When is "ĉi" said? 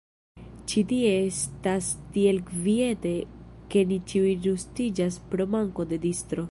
0.71-0.81